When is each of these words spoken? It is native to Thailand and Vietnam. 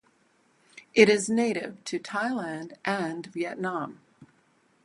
It 0.95 1.09
is 1.09 1.29
native 1.29 1.83
to 1.83 1.99
Thailand 1.99 2.73
and 2.83 3.27
Vietnam. 3.27 3.99